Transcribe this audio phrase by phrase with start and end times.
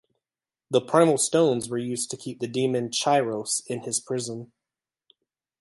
[0.71, 4.51] The Primal Stones were used to keep the demon Chiros in his prison.